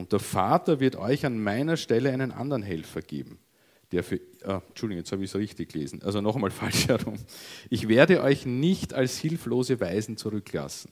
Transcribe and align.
Und 0.00 0.12
der 0.12 0.18
Vater 0.18 0.80
wird 0.80 0.96
euch 0.96 1.26
an 1.26 1.42
meiner 1.42 1.76
Stelle 1.76 2.10
einen 2.10 2.32
anderen 2.32 2.62
Helfer 2.62 3.02
geben, 3.02 3.38
der 3.92 4.02
für, 4.02 4.18
ah, 4.44 4.62
Entschuldigung, 4.68 5.00
jetzt 5.00 5.12
habe 5.12 5.22
ich 5.22 5.28
es 5.28 5.36
richtig 5.36 5.74
gelesen, 5.74 6.00
also 6.02 6.22
noch 6.22 6.36
einmal 6.36 6.50
falsch 6.62 6.88
herum. 6.88 7.16
Ich 7.68 7.86
werde 7.86 8.22
euch 8.22 8.46
nicht 8.46 8.94
als 8.94 9.18
hilflose 9.18 9.78
Weisen 9.78 10.16
zurücklassen. 10.16 10.90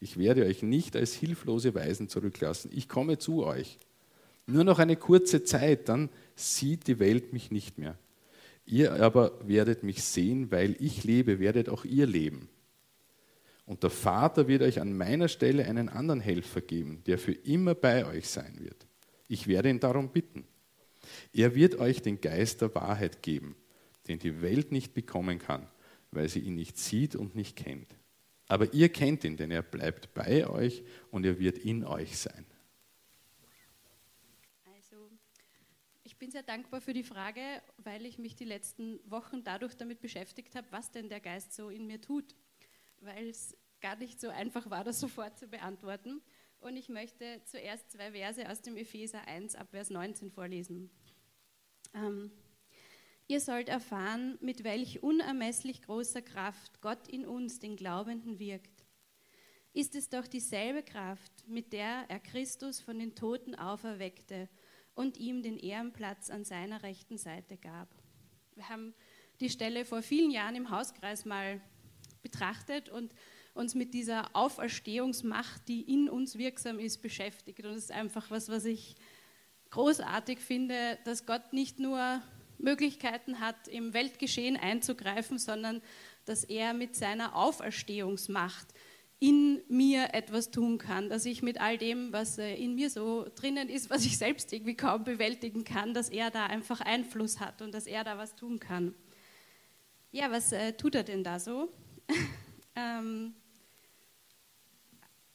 Ich 0.00 0.18
werde 0.18 0.44
euch 0.44 0.62
nicht 0.62 0.96
als 0.96 1.14
hilflose 1.14 1.74
Weisen 1.74 2.10
zurücklassen. 2.10 2.70
Ich 2.74 2.90
komme 2.90 3.16
zu 3.16 3.42
euch. 3.42 3.78
Nur 4.44 4.64
noch 4.64 4.80
eine 4.80 4.96
kurze 4.96 5.42
Zeit, 5.42 5.88
dann 5.88 6.10
sieht 6.34 6.88
die 6.88 6.98
Welt 6.98 7.32
mich 7.32 7.50
nicht 7.50 7.78
mehr. 7.78 7.96
Ihr 8.66 9.02
aber 9.02 9.32
werdet 9.48 9.82
mich 9.82 10.04
sehen, 10.04 10.50
weil 10.50 10.76
ich 10.78 11.04
lebe, 11.04 11.38
werdet 11.38 11.70
auch 11.70 11.86
ihr 11.86 12.06
leben. 12.06 12.50
Und 13.66 13.82
der 13.82 13.90
Vater 13.90 14.46
wird 14.46 14.62
euch 14.62 14.80
an 14.80 14.96
meiner 14.96 15.28
Stelle 15.28 15.66
einen 15.66 15.88
anderen 15.88 16.20
Helfer 16.20 16.60
geben, 16.60 17.02
der 17.04 17.18
für 17.18 17.32
immer 17.32 17.74
bei 17.74 18.06
euch 18.06 18.28
sein 18.28 18.58
wird. 18.60 18.86
Ich 19.28 19.48
werde 19.48 19.68
ihn 19.68 19.80
darum 19.80 20.10
bitten. 20.10 20.46
Er 21.32 21.54
wird 21.54 21.74
euch 21.76 22.00
den 22.00 22.20
Geist 22.20 22.62
der 22.62 22.72
Wahrheit 22.76 23.22
geben, 23.22 23.56
den 24.06 24.20
die 24.20 24.40
Welt 24.40 24.70
nicht 24.70 24.94
bekommen 24.94 25.40
kann, 25.40 25.66
weil 26.12 26.28
sie 26.28 26.40
ihn 26.40 26.54
nicht 26.54 26.78
sieht 26.78 27.16
und 27.16 27.34
nicht 27.34 27.56
kennt. 27.56 27.88
Aber 28.46 28.72
ihr 28.72 28.88
kennt 28.88 29.24
ihn, 29.24 29.36
denn 29.36 29.50
er 29.50 29.62
bleibt 29.62 30.14
bei 30.14 30.48
euch 30.48 30.84
und 31.10 31.26
er 31.26 31.40
wird 31.40 31.58
in 31.58 31.84
euch 31.84 32.16
sein. 32.16 32.46
Also, 34.76 35.10
ich 36.04 36.16
bin 36.16 36.30
sehr 36.30 36.44
dankbar 36.44 36.80
für 36.80 36.92
die 36.92 37.02
Frage, 37.02 37.40
weil 37.78 38.06
ich 38.06 38.18
mich 38.18 38.36
die 38.36 38.44
letzten 38.44 39.00
Wochen 39.10 39.42
dadurch 39.42 39.76
damit 39.76 40.00
beschäftigt 40.00 40.54
habe, 40.54 40.68
was 40.70 40.92
denn 40.92 41.08
der 41.08 41.20
Geist 41.20 41.52
so 41.52 41.70
in 41.70 41.88
mir 41.88 42.00
tut. 42.00 42.36
Weil 43.06 43.28
es 43.28 43.56
gar 43.80 43.96
nicht 43.96 44.20
so 44.20 44.28
einfach 44.28 44.68
war, 44.68 44.84
das 44.84 45.00
sofort 45.00 45.38
zu 45.38 45.48
beantworten. 45.48 46.20
Und 46.58 46.76
ich 46.76 46.88
möchte 46.88 47.40
zuerst 47.44 47.90
zwei 47.90 48.12
Verse 48.12 48.50
aus 48.50 48.60
dem 48.60 48.76
Epheser 48.76 49.26
1 49.26 49.54
ab 49.54 49.68
Vers 49.70 49.90
19 49.90 50.30
vorlesen. 50.30 50.90
Ähm, 51.94 52.30
Ihr 53.28 53.40
sollt 53.40 53.68
erfahren, 53.68 54.38
mit 54.40 54.62
welch 54.62 55.02
unermesslich 55.02 55.82
großer 55.82 56.22
Kraft 56.22 56.80
Gott 56.80 57.08
in 57.08 57.26
uns, 57.26 57.58
den 57.58 57.74
Glaubenden, 57.74 58.38
wirkt. 58.38 58.84
Ist 59.72 59.96
es 59.96 60.08
doch 60.08 60.28
dieselbe 60.28 60.84
Kraft, 60.84 61.32
mit 61.48 61.72
der 61.72 62.04
er 62.08 62.20
Christus 62.20 62.80
von 62.80 63.00
den 63.00 63.16
Toten 63.16 63.56
auferweckte 63.56 64.48
und 64.94 65.16
ihm 65.16 65.42
den 65.42 65.58
Ehrenplatz 65.58 66.30
an 66.30 66.44
seiner 66.44 66.84
rechten 66.84 67.18
Seite 67.18 67.56
gab. 67.56 67.88
Wir 68.54 68.68
haben 68.68 68.94
die 69.40 69.50
Stelle 69.50 69.84
vor 69.84 70.02
vielen 70.02 70.30
Jahren 70.30 70.54
im 70.54 70.70
Hauskreis 70.70 71.24
mal 71.24 71.60
betrachtet 72.26 72.88
und 72.88 73.14
uns 73.54 73.74
mit 73.74 73.94
dieser 73.94 74.34
Auferstehungsmacht, 74.34 75.68
die 75.68 75.82
in 75.82 76.10
uns 76.10 76.36
wirksam 76.36 76.78
ist, 76.78 77.02
beschäftigt. 77.02 77.64
Und 77.64 77.70
es 77.70 77.84
ist 77.84 77.92
einfach 77.92 78.30
was, 78.30 78.48
was 78.48 78.64
ich 78.64 78.96
großartig 79.70 80.40
finde, 80.40 80.98
dass 81.04 81.24
Gott 81.24 81.52
nicht 81.52 81.78
nur 81.78 82.20
Möglichkeiten 82.58 83.38
hat, 83.38 83.68
im 83.68 83.94
Weltgeschehen 83.94 84.56
einzugreifen, 84.56 85.38
sondern 85.38 85.82
dass 86.24 86.42
er 86.42 86.74
mit 86.74 86.96
seiner 86.96 87.36
Auferstehungsmacht 87.36 88.66
in 89.18 89.62
mir 89.68 90.12
etwas 90.12 90.50
tun 90.50 90.78
kann, 90.78 91.08
dass 91.08 91.24
ich 91.24 91.42
mit 91.42 91.60
all 91.60 91.78
dem, 91.78 92.12
was 92.12 92.38
äh, 92.38 92.54
in 92.54 92.74
mir 92.74 92.90
so 92.90 93.26
drinnen 93.34 93.68
ist, 93.68 93.88
was 93.88 94.04
ich 94.04 94.18
selbst 94.18 94.52
irgendwie 94.52 94.76
kaum 94.76 95.04
bewältigen 95.04 95.64
kann, 95.64 95.94
dass 95.94 96.10
er 96.10 96.30
da 96.30 96.46
einfach 96.46 96.80
Einfluss 96.80 97.40
hat 97.40 97.62
und 97.62 97.72
dass 97.72 97.86
er 97.86 98.04
da 98.04 98.18
was 98.18 98.36
tun 98.36 98.58
kann. 98.60 98.94
Ja, 100.10 100.30
was 100.30 100.52
äh, 100.52 100.74
tut 100.74 100.94
er 100.94 101.02
denn 101.02 101.24
da 101.24 101.38
so? 101.38 101.70
ähm, 102.76 103.34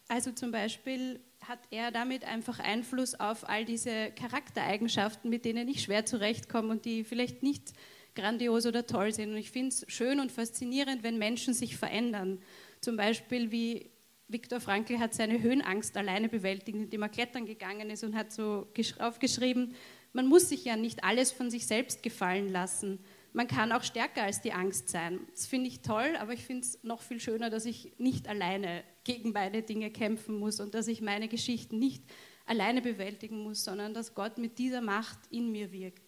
also 0.08 0.31
zum 0.31 0.52
Beispiel 0.52 1.19
hat 1.47 1.59
er 1.72 1.91
damit 1.91 2.23
einfach 2.25 2.59
Einfluss 2.59 3.19
auf 3.19 3.47
all 3.50 3.66
diese 3.66 4.11
Charaktereigenschaften, 4.11 5.30
mit 5.30 5.45
denen 5.45 5.67
ich 5.67 5.83
schwer 5.83 6.05
zurechtkomme 6.05 6.69
und 6.69 6.86
die 6.86 7.03
vielleicht 7.03 7.44
nicht 7.44 7.73
grandios 8.14 8.66
oder 8.66 8.86
toll 8.86 9.14
sind. 9.14 9.31
Und 9.31 9.38
ich 9.38 9.52
finde 9.52 9.69
es 9.69 9.86
schön 9.88 10.19
und 10.19 10.32
faszinierend, 10.32 11.04
wenn 11.04 11.17
Menschen 11.17 11.54
sich 11.54 11.77
verändern. 11.77 12.39
Zum 12.82 12.98
Beispiel 12.98 13.52
wie 13.52 13.89
Viktor 14.27 14.59
Frankl 14.59 14.99
hat 14.99 15.14
seine 15.14 15.42
Höhenangst 15.42 15.95
alleine 15.98 16.30
bewältigt, 16.30 16.77
indem 16.77 17.02
er 17.02 17.09
klettern 17.09 17.45
gegangen 17.45 17.89
ist 17.89 18.03
und 18.03 18.15
hat 18.15 18.32
so 18.32 18.67
aufgeschrieben, 18.99 19.76
man 20.14 20.27
muss 20.27 20.49
sich 20.49 20.65
ja 20.65 20.76
nicht 20.76 21.03
alles 21.03 21.32
von 21.32 21.49
sich 21.49 21.65
selbst 21.65 22.03
gefallen 22.03 22.52
lassen 22.52 22.99
man 23.33 23.47
kann 23.47 23.71
auch 23.71 23.83
stärker 23.83 24.23
als 24.23 24.42
die 24.42 24.52
Angst 24.52 24.89
sein. 24.89 25.19
Das 25.31 25.45
finde 25.45 25.67
ich 25.67 25.81
toll, 25.81 26.15
aber 26.19 26.33
ich 26.33 26.43
finde 26.43 26.64
es 26.64 26.83
noch 26.83 27.02
viel 27.02 27.19
schöner, 27.19 27.49
dass 27.49 27.65
ich 27.65 27.93
nicht 27.97 28.27
alleine 28.27 28.83
gegen 29.03 29.31
meine 29.31 29.64
Dinge 29.64 29.89
kämpfen 29.89 30.37
muss 30.37 30.59
und 30.59 30.73
dass 30.73 30.87
ich 30.87 31.02
meine 31.02 31.27
Geschichten 31.27 31.80
nicht 31.80 32.03
alleine 32.45 32.81
bewältigen 32.81 33.39
muss, 33.43 33.64
sondern 33.64 33.93
dass 33.93 34.14
Gott 34.14 34.37
mit 34.37 34.58
dieser 34.58 34.81
Macht 34.81 35.20
in 35.30 35.52
mir 35.52 35.71
wirkt. 35.71 36.03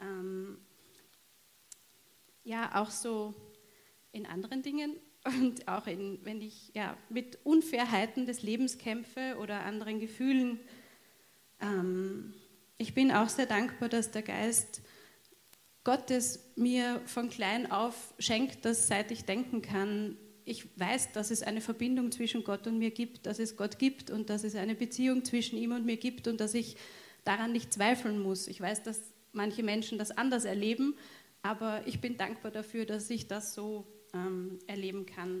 Ähm 0.00 0.58
ja, 2.44 2.80
auch 2.80 2.90
so 2.90 3.34
in 4.12 4.24
anderen 4.26 4.62
Dingen 4.62 4.96
und 5.24 5.66
auch 5.66 5.86
in, 5.86 6.20
wenn 6.24 6.40
ich 6.40 6.70
ja, 6.74 6.96
mit 7.08 7.38
Unfairheiten 7.44 8.26
des 8.26 8.42
Lebens 8.42 8.78
kämpfe 8.78 9.36
oder 9.40 9.64
anderen 9.64 9.98
Gefühlen. 9.98 10.60
Ähm 11.60 12.34
ich 12.78 12.94
bin 12.94 13.10
auch 13.10 13.28
sehr 13.28 13.46
dankbar, 13.46 13.88
dass 13.88 14.12
der 14.12 14.22
Geist 14.22 14.82
Gottes 15.88 16.40
mir 16.54 17.00
von 17.06 17.30
klein 17.30 17.72
auf 17.72 18.12
schenkt, 18.18 18.66
dass 18.66 18.88
seit 18.88 19.10
ich 19.10 19.24
denken 19.24 19.62
kann, 19.62 20.18
ich 20.44 20.66
weiß, 20.78 21.12
dass 21.12 21.30
es 21.30 21.42
eine 21.42 21.62
Verbindung 21.62 22.12
zwischen 22.12 22.44
Gott 22.44 22.66
und 22.66 22.76
mir 22.76 22.90
gibt, 22.90 23.24
dass 23.24 23.38
es 23.38 23.56
Gott 23.56 23.78
gibt 23.78 24.10
und 24.10 24.28
dass 24.28 24.44
es 24.44 24.54
eine 24.54 24.74
Beziehung 24.74 25.24
zwischen 25.24 25.56
ihm 25.56 25.72
und 25.72 25.86
mir 25.86 25.96
gibt 25.96 26.28
und 26.28 26.42
dass 26.42 26.52
ich 26.52 26.76
daran 27.24 27.52
nicht 27.52 27.72
zweifeln 27.72 28.20
muss. 28.20 28.48
Ich 28.48 28.60
weiß, 28.60 28.82
dass 28.82 29.00
manche 29.32 29.62
Menschen 29.62 29.96
das 29.96 30.10
anders 30.10 30.44
erleben, 30.44 30.94
aber 31.40 31.80
ich 31.86 32.02
bin 32.02 32.18
dankbar 32.18 32.50
dafür, 32.50 32.84
dass 32.84 33.08
ich 33.08 33.26
das 33.26 33.54
so 33.54 33.86
ähm, 34.12 34.58
erleben 34.66 35.06
kann. 35.06 35.40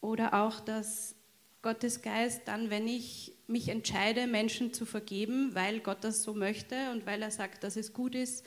Oder 0.00 0.44
auch, 0.44 0.60
dass 0.60 1.16
Gottes 1.60 2.02
Geist 2.02 2.42
dann, 2.44 2.70
wenn 2.70 2.86
ich 2.86 3.32
mich 3.48 3.68
entscheide, 3.68 4.28
Menschen 4.28 4.72
zu 4.72 4.86
vergeben, 4.86 5.56
weil 5.56 5.80
Gott 5.80 6.04
das 6.04 6.22
so 6.22 6.34
möchte 6.34 6.92
und 6.92 7.04
weil 7.04 7.20
er 7.20 7.32
sagt, 7.32 7.64
dass 7.64 7.74
es 7.74 7.92
gut 7.92 8.14
ist, 8.14 8.46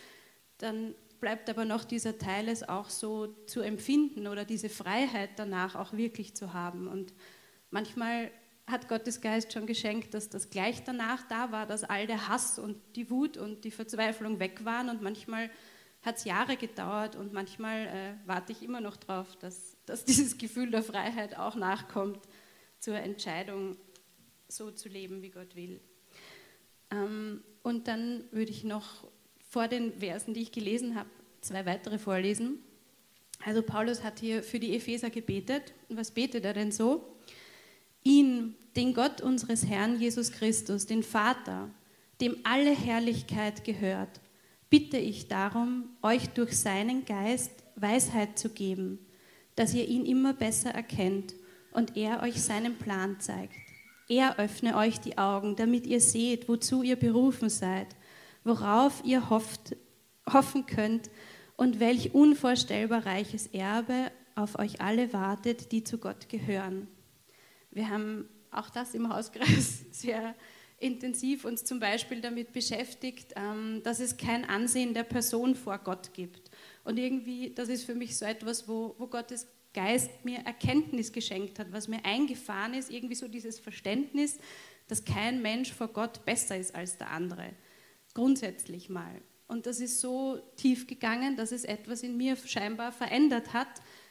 dann 0.57 0.95
bleibt 1.19 1.49
aber 1.49 1.65
noch 1.65 1.83
dieser 1.83 2.17
Teil, 2.17 2.49
es 2.49 2.67
auch 2.67 2.89
so 2.89 3.27
zu 3.47 3.61
empfinden 3.61 4.27
oder 4.27 4.45
diese 4.45 4.69
Freiheit 4.69 5.31
danach 5.37 5.75
auch 5.75 5.93
wirklich 5.93 6.35
zu 6.35 6.53
haben. 6.53 6.87
Und 6.87 7.13
manchmal 7.71 8.31
hat 8.67 8.87
Gottes 8.87 9.21
Geist 9.21 9.53
schon 9.53 9.67
geschenkt, 9.67 10.13
dass 10.13 10.29
das 10.29 10.49
gleich 10.49 10.83
danach 10.83 11.27
da 11.27 11.51
war, 11.51 11.65
dass 11.65 11.83
all 11.83 12.07
der 12.07 12.27
Hass 12.27 12.57
und 12.59 12.77
die 12.95 13.09
Wut 13.09 13.37
und 13.37 13.63
die 13.63 13.71
Verzweiflung 13.71 14.39
weg 14.39 14.65
waren. 14.65 14.89
Und 14.89 15.01
manchmal 15.01 15.49
hat 16.01 16.17
es 16.17 16.25
Jahre 16.25 16.57
gedauert 16.57 17.15
und 17.15 17.33
manchmal 17.33 17.87
äh, 17.87 18.13
warte 18.27 18.51
ich 18.51 18.61
immer 18.61 18.81
noch 18.81 18.95
darauf, 18.95 19.35
dass, 19.37 19.77
dass 19.85 20.05
dieses 20.05 20.37
Gefühl 20.37 20.71
der 20.71 20.83
Freiheit 20.83 21.37
auch 21.37 21.55
nachkommt 21.55 22.19
zur 22.79 22.95
Entscheidung, 22.95 23.77
so 24.47 24.69
zu 24.69 24.89
leben, 24.89 25.21
wie 25.23 25.31
Gott 25.31 25.55
will. 25.55 25.81
Ähm, 26.91 27.43
und 27.63 27.87
dann 27.87 28.25
würde 28.31 28.51
ich 28.51 28.63
noch 28.63 29.07
vor 29.55 29.69
den 29.69 29.93
Versen, 29.93 30.33
die 30.33 30.41
ich 30.41 30.51
gelesen 30.51 30.95
habe, 30.95 31.07
zwei 31.39 31.65
weitere 31.65 31.97
vorlesen. 31.97 32.59
Also 33.45 33.61
Paulus 33.61 34.03
hat 34.03 34.19
hier 34.19 34.43
für 34.43 34.59
die 34.59 34.75
Epheser 34.75 35.09
gebetet. 35.09 35.71
Was 35.87 36.11
betet 36.11 36.43
er 36.43 36.51
denn 36.51 36.73
so? 36.73 37.05
Ihn, 38.03 38.55
den 38.75 38.93
Gott 38.93 39.21
unseres 39.21 39.65
Herrn 39.65 39.97
Jesus 39.97 40.33
Christus, 40.33 40.87
den 40.87 41.03
Vater, 41.03 41.69
dem 42.19 42.35
alle 42.43 42.75
Herrlichkeit 42.75 43.63
gehört, 43.63 44.19
bitte 44.69 44.97
ich 44.97 45.29
darum, 45.29 45.85
euch 46.01 46.27
durch 46.31 46.57
seinen 46.57 47.05
Geist 47.05 47.63
Weisheit 47.77 48.37
zu 48.37 48.49
geben, 48.49 48.99
dass 49.55 49.73
ihr 49.73 49.87
ihn 49.87 50.05
immer 50.05 50.33
besser 50.33 50.71
erkennt 50.71 51.33
und 51.71 51.95
er 51.95 52.23
euch 52.23 52.41
seinen 52.41 52.75
Plan 52.77 53.21
zeigt. 53.21 53.55
Er 54.09 54.37
öffne 54.37 54.75
euch 54.75 54.99
die 54.99 55.17
Augen, 55.17 55.55
damit 55.55 55.87
ihr 55.87 56.01
seht, 56.01 56.49
wozu 56.49 56.83
ihr 56.83 56.97
berufen 56.97 57.47
seid 57.47 57.87
worauf 58.45 59.03
ihr 59.03 59.29
hofft, 59.29 59.75
hoffen 60.31 60.65
könnt 60.65 61.09
und 61.57 61.81
welch 61.81 62.13
unvorstellbar 62.13 63.05
reiches 63.05 63.47
Erbe 63.47 64.11
auf 64.35 64.57
euch 64.59 64.79
alle 64.79 65.11
wartet, 65.11 65.71
die 65.71 65.83
zu 65.83 65.97
Gott 65.97 66.29
gehören. 66.29 66.87
Wir 67.71 67.89
haben 67.89 68.29
auch 68.51 68.69
das 68.69 68.93
im 68.93 69.13
Hauskreis 69.13 69.85
sehr 69.91 70.35
intensiv 70.77 71.45
uns 71.45 71.63
zum 71.63 71.79
Beispiel 71.79 72.21
damit 72.21 72.53
beschäftigt, 72.53 73.33
ähm, 73.35 73.81
dass 73.83 73.99
es 73.99 74.17
kein 74.17 74.45
Ansehen 74.45 74.93
der 74.93 75.03
Person 75.03 75.55
vor 75.55 75.77
Gott 75.79 76.13
gibt. 76.13 76.51
Und 76.83 76.97
irgendwie, 76.99 77.53
das 77.53 77.69
ist 77.69 77.85
für 77.85 77.95
mich 77.95 78.17
so 78.17 78.25
etwas, 78.25 78.67
wo, 78.67 78.95
wo 78.97 79.07
Gottes 79.07 79.47
Geist 79.73 80.23
mir 80.23 80.39
Erkenntnis 80.39 81.11
geschenkt 81.11 81.59
hat, 81.59 81.71
was 81.71 81.87
mir 81.87 82.03
eingefahren 82.05 82.73
ist, 82.73 82.91
irgendwie 82.91 83.15
so 83.15 83.27
dieses 83.27 83.59
Verständnis, 83.59 84.37
dass 84.87 85.03
kein 85.03 85.41
Mensch 85.41 85.73
vor 85.73 85.87
Gott 85.87 86.23
besser 86.25 86.57
ist 86.57 86.75
als 86.75 86.97
der 86.97 87.11
andere 87.11 87.53
grundsätzlich 88.15 88.89
mal. 88.89 89.21
Und 89.47 89.67
das 89.67 89.79
ist 89.79 90.01
so 90.01 90.39
tief 90.55 90.87
gegangen, 90.87 91.35
dass 91.35 91.51
es 91.51 91.65
etwas 91.65 92.01
in 92.01 92.17
mir 92.17 92.35
scheinbar 92.35 92.91
verändert 92.91 93.53
hat. 93.53 93.67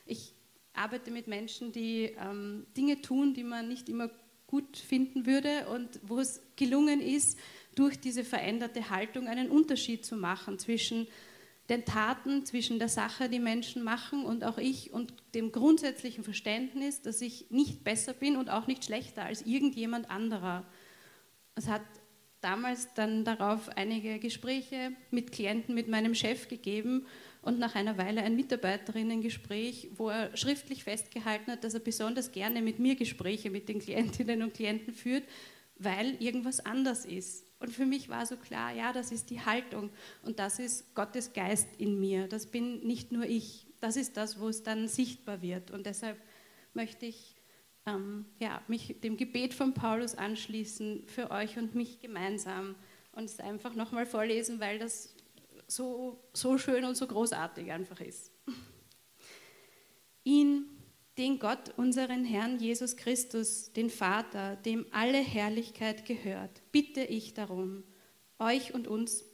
Ich 0.06 0.32
arbeite 0.72 1.10
mit 1.10 1.26
Menschen, 1.26 1.72
die 1.72 2.14
ähm, 2.20 2.66
Dinge 2.76 3.00
tun, 3.00 3.34
die 3.34 3.42
man 3.42 3.66
nicht 3.66 3.88
immer 3.88 4.10
gut 4.46 4.76
finden 4.76 5.26
würde 5.26 5.66
und 5.68 5.98
wo 6.02 6.20
es 6.20 6.40
gelungen 6.54 7.00
ist, 7.00 7.36
durch 7.74 7.98
diese 7.98 8.22
veränderte 8.22 8.90
Haltung 8.90 9.26
einen 9.26 9.50
Unterschied 9.50 10.04
zu 10.04 10.16
machen 10.16 10.60
zwischen 10.60 11.08
den 11.68 11.84
Taten, 11.84 12.44
zwischen 12.44 12.78
der 12.78 12.90
Sache, 12.90 13.28
die 13.28 13.38
Menschen 13.40 13.82
machen 13.82 14.24
und 14.24 14.44
auch 14.44 14.58
ich 14.58 14.92
und 14.92 15.14
dem 15.34 15.50
grundsätzlichen 15.50 16.22
Verständnis, 16.22 17.00
dass 17.00 17.20
ich 17.20 17.50
nicht 17.50 17.82
besser 17.82 18.12
bin 18.12 18.36
und 18.36 18.50
auch 18.50 18.66
nicht 18.66 18.84
schlechter 18.84 19.24
als 19.24 19.42
irgendjemand 19.42 20.10
anderer. 20.10 20.66
Es 21.54 21.68
hat 21.68 21.82
damals 22.44 22.92
dann 22.94 23.24
darauf 23.24 23.68
einige 23.76 24.18
Gespräche 24.18 24.92
mit 25.10 25.32
Klienten, 25.32 25.74
mit 25.74 25.88
meinem 25.88 26.14
Chef 26.14 26.48
gegeben 26.48 27.06
und 27.40 27.58
nach 27.58 27.74
einer 27.74 27.96
Weile 27.98 28.22
ein 28.22 28.36
Mitarbeiterinnengespräch, 28.36 29.90
wo 29.96 30.10
er 30.10 30.36
schriftlich 30.36 30.84
festgehalten 30.84 31.52
hat, 31.52 31.64
dass 31.64 31.74
er 31.74 31.80
besonders 31.80 32.32
gerne 32.32 32.62
mit 32.62 32.78
mir 32.78 32.96
Gespräche 32.96 33.50
mit 33.50 33.68
den 33.68 33.80
Klientinnen 33.80 34.42
und 34.42 34.54
Klienten 34.54 34.92
führt, 34.92 35.24
weil 35.78 36.16
irgendwas 36.22 36.64
anders 36.64 37.04
ist. 37.04 37.46
Und 37.60 37.72
für 37.72 37.86
mich 37.86 38.10
war 38.10 38.26
so 38.26 38.36
klar, 38.36 38.74
ja, 38.74 38.92
das 38.92 39.10
ist 39.10 39.30
die 39.30 39.40
Haltung 39.40 39.90
und 40.22 40.38
das 40.38 40.58
ist 40.58 40.94
Gottes 40.94 41.32
Geist 41.32 41.68
in 41.78 41.98
mir. 41.98 42.28
Das 42.28 42.46
bin 42.46 42.80
nicht 42.86 43.10
nur 43.10 43.24
ich. 43.24 43.66
Das 43.80 43.96
ist 43.96 44.18
das, 44.18 44.38
wo 44.38 44.48
es 44.48 44.62
dann 44.62 44.86
sichtbar 44.86 45.40
wird. 45.40 45.70
Und 45.70 45.86
deshalb 45.86 46.18
möchte 46.74 47.06
ich 47.06 47.33
ähm, 47.86 48.26
ja, 48.38 48.62
mich 48.68 49.00
dem 49.02 49.16
Gebet 49.16 49.54
von 49.54 49.74
Paulus 49.74 50.14
anschließen 50.14 51.04
für 51.06 51.30
euch 51.30 51.58
und 51.58 51.74
mich 51.74 52.00
gemeinsam 52.00 52.74
und 53.12 53.24
es 53.24 53.40
einfach 53.40 53.74
nochmal 53.74 54.06
vorlesen, 54.06 54.60
weil 54.60 54.78
das 54.78 55.14
so, 55.66 56.22
so 56.32 56.58
schön 56.58 56.84
und 56.84 56.96
so 56.96 57.06
großartig 57.06 57.70
einfach 57.70 58.00
ist. 58.00 58.32
Ihn 60.24 60.66
den 61.18 61.38
Gott, 61.38 61.72
unseren 61.76 62.24
Herrn 62.24 62.58
Jesus 62.58 62.96
Christus, 62.96 63.72
den 63.72 63.90
Vater, 63.90 64.56
dem 64.56 64.86
alle 64.90 65.18
Herrlichkeit 65.18 66.06
gehört, 66.06 66.62
bitte 66.72 67.02
ich 67.02 67.34
darum, 67.34 67.84
euch 68.38 68.74
und 68.74 68.88
uns 68.88 69.24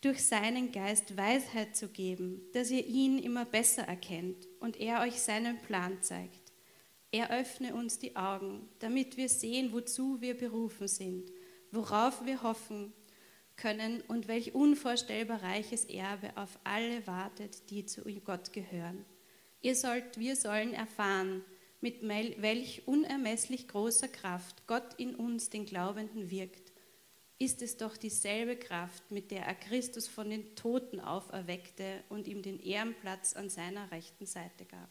durch 0.00 0.24
seinen 0.24 0.72
Geist 0.72 1.16
Weisheit 1.16 1.76
zu 1.76 1.88
geben, 1.88 2.40
dass 2.52 2.70
ihr 2.70 2.86
ihn 2.86 3.18
immer 3.18 3.44
besser 3.44 3.82
erkennt 3.82 4.46
und 4.60 4.78
er 4.78 5.02
euch 5.02 5.20
seinen 5.20 5.60
Plan 5.62 6.02
zeigt. 6.02 6.45
Er 7.12 7.30
öffne 7.30 7.74
uns 7.74 7.98
die 7.98 8.16
Augen, 8.16 8.68
damit 8.78 9.16
wir 9.16 9.28
sehen, 9.28 9.72
wozu 9.72 10.20
wir 10.20 10.36
berufen 10.36 10.88
sind, 10.88 11.30
worauf 11.70 12.24
wir 12.26 12.42
hoffen 12.42 12.92
können 13.56 14.02
und 14.02 14.28
welch 14.28 14.54
unvorstellbar 14.54 15.42
reiches 15.42 15.84
Erbe 15.86 16.36
auf 16.36 16.58
alle 16.64 17.06
wartet, 17.06 17.70
die 17.70 17.86
zu 17.86 18.02
Gott 18.24 18.52
gehören 18.52 19.04
Ihr 19.66 19.74
sollt, 19.74 20.16
wir 20.16 20.36
sollen 20.36 20.74
erfahren, 20.74 21.44
mit 21.80 22.00
welch 22.02 22.86
unermesslich 22.86 23.66
großer 23.66 24.06
Kraft 24.06 24.66
Gott 24.68 24.94
in 24.96 25.16
uns, 25.16 25.50
den 25.50 25.66
Glaubenden, 25.66 26.30
wirkt. 26.30 26.72
Ist 27.38 27.62
es 27.62 27.76
doch 27.76 27.96
dieselbe 27.96 28.56
Kraft, 28.56 29.10
mit 29.10 29.32
der 29.32 29.44
er 29.44 29.56
Christus 29.56 30.06
von 30.06 30.30
den 30.30 30.54
Toten 30.54 31.00
auferweckte 31.00 32.04
und 32.08 32.28
ihm 32.28 32.42
den 32.42 32.60
Ehrenplatz 32.60 33.34
an 33.34 33.50
seiner 33.50 33.90
rechten 33.90 34.24
Seite 34.24 34.64
gab. 34.64 34.88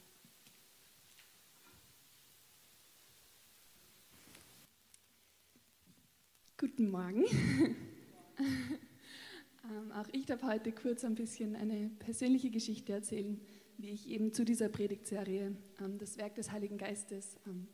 Guten 6.58 6.90
Morgen. 6.90 7.26
ähm, 8.40 9.92
auch 9.92 10.08
ich 10.14 10.26
darf 10.26 10.44
heute 10.44 10.72
kurz 10.72 11.04
ein 11.04 11.16
bisschen 11.16 11.56
eine 11.56 11.90
persönliche 12.00 12.50
Geschichte 12.50 12.94
erzählen 12.94 13.40
wie 13.78 13.90
ich 13.90 14.10
eben 14.10 14.32
zu 14.34 14.46
dieser 14.46 14.70
Predigtserie 14.70 15.56
ähm, 15.82 15.98
das 15.98 16.18
Werk 16.18 16.36
des 16.36 16.52
Heiligen 16.52 16.78
Geistes, 16.78 17.36
ähm, 17.46 17.68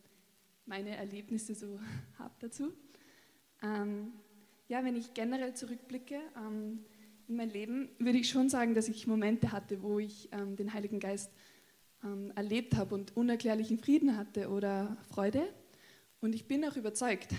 meine 0.66 0.96
Erlebnisse 0.96 1.54
so 1.54 1.80
habe 2.20 2.34
dazu. 2.40 2.74
Ähm, 3.62 4.14
ja, 4.68 4.84
wenn 4.84 4.96
ich 4.96 5.14
generell 5.14 5.54
zurückblicke 5.54 6.20
ähm, 6.38 6.80
in 7.28 7.36
mein 7.36 7.50
Leben, 7.50 7.90
würde 8.00 8.18
ich 8.18 8.30
schon 8.30 8.50
sagen, 8.50 8.74
dass 8.74 8.88
ich 8.88 9.06
Momente 9.06 9.52
hatte, 9.52 9.84
wo 9.84 10.00
ich 10.00 10.30
ähm, 10.32 10.56
den 10.56 10.74
Heiligen 10.74 11.00
Geist 11.00 11.32
erlebt 12.34 12.76
habe 12.78 12.96
und 12.96 13.16
unerklärlichen 13.16 13.78
Frieden 13.78 14.18
hatte 14.18 14.50
oder 14.50 14.98
Freude. 15.08 15.54
Und 16.22 16.36
ich 16.36 16.48
bin 16.48 16.64
auch 16.66 16.76
überzeugt, 16.76 17.34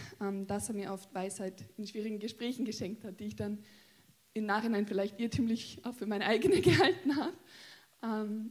dass 0.48 0.68
er 0.68 0.74
mir 0.74 0.92
oft 0.92 1.14
Weisheit 1.14 1.64
in 1.78 1.86
schwierigen 1.86 2.18
Gesprächen 2.18 2.64
geschenkt 2.64 3.04
hat, 3.04 3.20
die 3.20 3.26
ich 3.26 3.36
dann 3.36 3.58
im 4.34 4.44
Nachhinein 4.44 4.86
vielleicht 4.86 5.20
irrtümlich 5.20 5.80
auch 5.84 5.94
für 5.94 6.06
meine 6.06 6.26
eigene 6.26 6.60
gehalten 6.60 7.16
habe. 7.16 7.32
Ähm, 8.02 8.50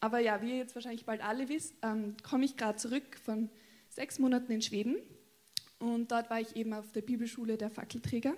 aber 0.00 0.20
ja, 0.20 0.40
wie 0.40 0.50
ihr 0.50 0.56
jetzt 0.56 0.74
wahrscheinlich 0.74 1.04
bald 1.04 1.22
alle 1.22 1.48
wisst, 1.48 1.74
ähm, 1.82 2.16
komme 2.22 2.44
ich 2.46 2.56
gerade 2.56 2.78
zurück 2.78 3.16
von 3.22 3.50
sechs 3.90 4.18
Monaten 4.18 4.50
in 4.52 4.62
Schweden. 4.62 4.96
Und 5.78 6.10
dort 6.10 6.30
war 6.30 6.40
ich 6.40 6.56
eben 6.56 6.72
auf 6.72 6.92
der 6.92 7.02
Bibelschule 7.02 7.58
der 7.58 7.70
Fackelträger. 7.70 8.34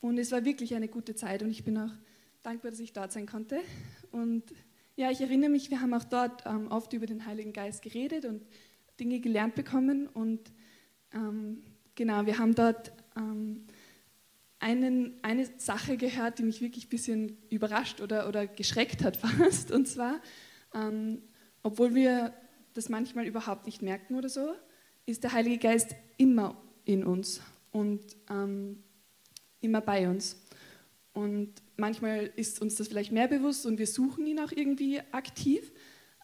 Und 0.00 0.18
es 0.18 0.30
war 0.30 0.44
wirklich 0.44 0.74
eine 0.74 0.88
gute 0.88 1.14
Zeit 1.14 1.42
und 1.42 1.50
ich 1.50 1.64
bin 1.64 1.78
auch 1.78 1.90
dankbar, 2.42 2.70
dass 2.70 2.80
ich 2.80 2.92
dort 2.92 3.10
sein 3.10 3.26
konnte. 3.26 3.60
Und 4.12 4.44
ja, 4.96 5.10
ich 5.10 5.20
erinnere 5.20 5.50
mich, 5.50 5.70
wir 5.70 5.80
haben 5.80 5.94
auch 5.94 6.04
dort 6.04 6.44
ähm, 6.46 6.68
oft 6.68 6.92
über 6.92 7.06
den 7.06 7.26
Heiligen 7.26 7.52
Geist 7.52 7.82
geredet 7.82 8.24
und 8.24 8.42
Dinge 8.98 9.20
gelernt 9.20 9.54
bekommen. 9.54 10.06
Und 10.06 10.40
ähm, 11.12 11.62
genau, 11.94 12.26
wir 12.26 12.38
haben 12.38 12.54
dort 12.54 12.92
ähm, 13.16 13.66
einen, 14.58 15.14
eine 15.22 15.46
Sache 15.58 15.96
gehört, 15.96 16.38
die 16.38 16.42
mich 16.42 16.60
wirklich 16.60 16.86
ein 16.86 16.90
bisschen 16.90 17.38
überrascht 17.50 18.00
oder, 18.00 18.28
oder 18.28 18.46
geschreckt 18.46 19.04
hat 19.04 19.16
fast. 19.18 19.70
Und 19.70 19.86
zwar, 19.86 20.20
ähm, 20.74 21.22
obwohl 21.62 21.94
wir 21.94 22.32
das 22.72 22.88
manchmal 22.88 23.26
überhaupt 23.26 23.66
nicht 23.66 23.82
merken 23.82 24.14
oder 24.14 24.28
so, 24.28 24.54
ist 25.06 25.22
der 25.22 25.32
Heilige 25.32 25.58
Geist 25.58 25.94
immer 26.16 26.56
in 26.84 27.04
uns 27.04 27.40
und 27.72 28.00
ähm, 28.30 28.82
immer 29.60 29.80
bei 29.80 30.08
uns. 30.08 30.40
Und 31.12 31.52
manchmal 31.76 32.30
ist 32.36 32.60
uns 32.60 32.74
das 32.76 32.88
vielleicht 32.88 33.12
mehr 33.12 33.28
bewusst 33.28 33.66
und 33.66 33.78
wir 33.78 33.86
suchen 33.86 34.26
ihn 34.26 34.40
auch 34.40 34.50
irgendwie 34.50 35.00
aktiv. 35.12 35.72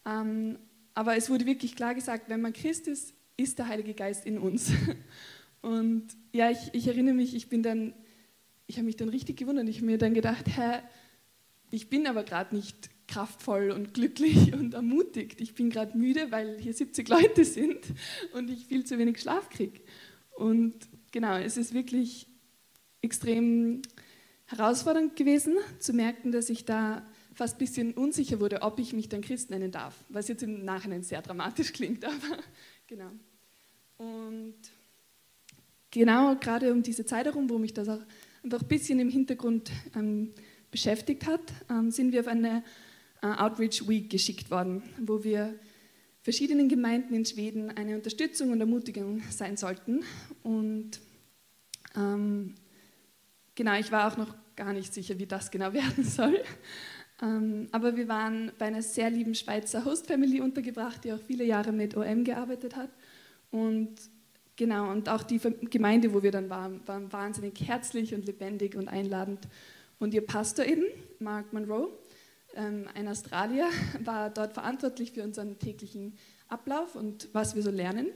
Ähm, 0.05 0.59
aber 0.95 1.17
es 1.17 1.31
wurde 1.31 1.47
wirklich 1.47 1.77
klar 1.77 1.95
gesagt, 1.95 2.29
wenn 2.29 2.41
man 2.41 2.53
Christ 2.53 2.89
ist, 2.89 3.15
ist 3.37 3.59
der 3.59 3.69
Heilige 3.69 3.95
Geist 3.95 4.27
in 4.27 4.39
uns. 4.39 4.73
Und 5.63 6.09
ja, 6.33 6.51
ich, 6.51 6.59
ich 6.73 6.87
erinnere 6.87 7.15
mich, 7.15 7.35
ich 7.35 7.49
bin 7.49 7.63
dann 7.63 7.95
ich 8.71 8.77
habe 8.77 8.87
mich 8.87 8.97
dann 8.97 9.09
richtig 9.09 9.37
gewundert. 9.37 9.69
Ich 9.69 9.79
habe 9.79 9.87
mir 9.87 9.99
dann 9.99 10.15
gedacht, 10.15 10.47
hä, 10.47 10.79
ich 11.73 11.91
bin 11.91 12.07
aber 12.07 12.23
gerade 12.23 12.55
nicht 12.55 12.89
kraftvoll 13.09 13.73
und 13.73 13.95
glücklich 13.95 14.53
und 14.55 14.75
ermutigt. 14.75 15.41
Ich 15.41 15.55
bin 15.55 15.71
gerade 15.71 15.99
müde, 15.99 16.31
weil 16.31 16.57
hier 16.61 16.73
70 16.73 17.09
Leute 17.09 17.45
sind 17.45 17.81
und 18.33 18.49
ich 18.49 18.67
viel 18.67 18.85
zu 18.85 18.97
wenig 18.97 19.21
Schlaf 19.21 19.51
kriege. 19.51 19.81
Und 20.37 20.75
genau, 21.11 21.37
es 21.37 21.57
ist 21.57 21.75
wirklich 21.75 22.29
extrem 23.03 23.83
herausfordernd 24.47 25.17
gewesen, 25.17 25.57
zu 25.81 25.93
merken, 25.93 26.31
dass 26.31 26.49
ich 26.49 26.65
da 26.65 27.05
fast 27.35 27.57
ein 27.57 27.59
bisschen 27.59 27.93
unsicher 27.95 28.41
wurde, 28.41 28.63
ob 28.63 28.79
ich 28.79 28.93
mich 28.93 29.09
dann 29.09 29.21
Christ 29.21 29.51
nennen 29.51 29.71
darf, 29.71 29.95
was 30.09 30.29
jetzt 30.29 30.43
im 30.43 30.65
Nachhinein 30.65 31.03
sehr 31.03 31.23
dramatisch 31.23 31.73
klingt, 31.75 32.05
aber 32.05 32.39
genau. 32.87 33.11
Und 33.99 34.57
genau 35.91 36.37
gerade 36.37 36.73
um 36.73 36.83
diese 36.83 37.05
Zeit 37.05 37.27
herum, 37.27 37.49
wo 37.51 37.59
mich 37.59 37.75
das 37.75 37.89
auch 37.89 38.01
einfach 38.43 38.63
ein 38.63 38.69
bisschen 38.69 38.99
im 39.01 39.09
Hintergrund 39.09 39.71
ähm, 39.95 40.33
beschäftigt 40.71 41.27
hat, 41.27 41.41
ähm, 41.69 41.91
sind 41.91 42.13
wir 42.13 42.21
auf 42.21 42.29
eine 42.29 42.63
äh, 43.23 43.27
Outreach 43.27 43.87
Week 43.89 44.09
geschickt 44.09 44.51
worden, 44.51 44.83
wo 44.99 45.23
wir 45.25 45.55
verschiedenen 46.23 46.69
Gemeinden 46.69 47.15
in 47.15 47.25
Schweden 47.25 47.71
eine 47.71 47.97
Unterstützung 47.97 48.51
und 48.51 48.61
Ermutigung 48.61 49.23
sein 49.31 49.57
sollten. 49.57 50.05
Und 50.43 51.01
ähm, 51.97 52.55
genau, 53.55 53.79
ich 53.79 53.91
war 53.91 54.13
auch 54.13 54.17
noch 54.17 54.35
gar 54.57 54.73
nicht 54.73 54.93
sicher, 54.93 55.19
wie 55.19 55.27
das 55.27 55.51
genau 55.51 55.73
werden 55.73 56.05
soll. 56.05 56.41
Ähm, 57.23 57.69
aber 57.73 57.97
wir 57.97 58.09
waren 58.09 58.53
bei 58.59 58.67
einer 58.67 58.83
sehr 58.83 59.11
lieben 59.11 59.35
Schweizer 59.35 59.85
Host-Family 59.85 60.41
untergebracht, 60.41 61.05
die 61.05 61.13
auch 61.13 61.21
viele 61.21 61.45
Jahre 61.45 61.73
mit 61.73 61.97
OM 61.97 62.25
gearbeitet 62.25 62.77
hat. 62.77 62.91
Und 63.51 63.91
Genau, 64.61 64.91
und 64.91 65.09
auch 65.09 65.23
die 65.23 65.41
Gemeinde, 65.71 66.13
wo 66.13 66.23
wir 66.23 66.33
dann 66.33 66.51
waren, 66.51 66.87
war 66.87 67.11
wahnsinnig 67.11 67.67
herzlich 67.67 68.15
und 68.15 68.27
lebendig 68.27 68.77
und 68.77 68.89
einladend. 68.89 69.49
Und 69.99 70.13
ihr 70.13 70.21
Pastor 70.21 70.67
eben, 70.67 70.85
Mark 71.19 71.55
Monroe, 71.55 71.89
ähm, 72.55 72.85
ein 72.93 73.09
Australier, 73.09 73.71
war 74.05 74.29
dort 74.29 74.53
verantwortlich 74.53 75.13
für 75.13 75.25
unseren 75.25 75.59
täglichen 75.59 76.13
Ablauf 76.49 76.95
und 76.95 77.31
was 77.33 77.55
wir 77.55 77.63
so 77.63 77.71
lernen. 77.71 78.09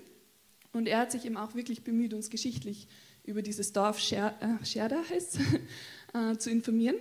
Und 0.74 0.86
er 0.86 0.98
hat 0.98 1.12
sich 1.12 1.24
eben 1.24 1.38
auch 1.38 1.54
wirklich 1.54 1.82
bemüht, 1.82 2.12
uns 2.12 2.28
geschichtlich 2.28 2.88
über 3.24 3.40
dieses 3.40 3.72
Dorf 3.72 3.98
Scherda 3.98 5.00
äh, 5.00 5.14
heißt, 5.14 5.38
äh, 6.12 6.36
zu 6.36 6.50
informieren. 6.50 6.96